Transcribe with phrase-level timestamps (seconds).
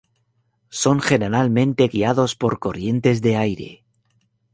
[0.71, 3.85] Son generalmente guiados por corrientes de aire.